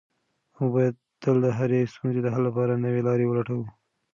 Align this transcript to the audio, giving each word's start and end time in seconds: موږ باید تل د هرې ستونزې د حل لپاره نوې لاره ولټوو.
موږ 0.55 0.69
باید 0.75 0.95
تل 1.21 1.35
د 1.45 1.47
هرې 1.57 1.79
ستونزې 1.93 2.19
د 2.23 2.27
حل 2.33 2.43
لپاره 2.49 2.81
نوې 2.85 3.01
لاره 3.07 3.25
ولټوو. 3.27 3.65